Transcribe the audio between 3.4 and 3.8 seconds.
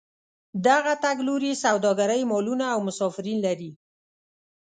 لري.